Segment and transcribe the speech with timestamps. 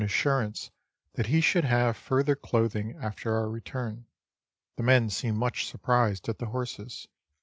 [0.03, 0.71] assurance
[1.13, 4.03] that he should have fur ther clothing after our return.
[4.75, 7.07] The men seemed much surprised at the horses.